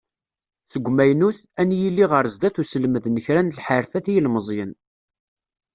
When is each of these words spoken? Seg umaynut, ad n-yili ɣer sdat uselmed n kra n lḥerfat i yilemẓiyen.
Seg 0.71 0.85
umaynut, 0.89 1.39
ad 1.59 1.65
n-yili 1.67 2.05
ɣer 2.11 2.25
sdat 2.33 2.59
uselmed 2.61 3.05
n 3.09 3.17
kra 3.25 3.41
n 3.43 3.53
lḥerfat 3.57 4.05
i 4.07 4.11
yilemẓiyen. 4.15 4.73